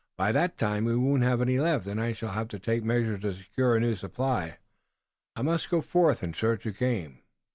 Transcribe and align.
"By 0.17 0.31
that 0.31 0.57
time 0.57 0.85
we 0.85 0.95
won't 0.95 1.21
have 1.21 1.41
any 1.41 1.59
left, 1.59 1.85
and 1.85 2.01
I 2.01 2.13
shall 2.13 2.31
have 2.31 2.47
to 2.47 2.57
take 2.57 2.83
measures 2.83 3.21
to 3.21 3.35
secure 3.35 3.75
a 3.75 3.79
new 3.79 3.95
supply. 3.95 4.57
I 5.35 5.43
must 5.43 5.69
go 5.69 5.79
forth 5.81 6.23
in 6.23 6.33
search 6.33 6.65
of 6.65 6.75
game." 6.79 7.19